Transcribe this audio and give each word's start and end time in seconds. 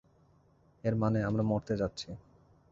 এর 0.83 0.95
মানে, 0.95 1.19
আমরা 1.23 1.43
মরতে 1.43 1.73
যাচ্ছি। 1.77 2.09